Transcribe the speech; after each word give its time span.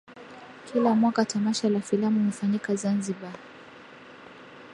Kila 0.65 0.93
mwaka 0.95 1.25
tamasha 1.25 1.69
la 1.69 1.81
filamu 1.81 2.25
hufanyika 2.25 2.75
Zanzibar 2.75 3.35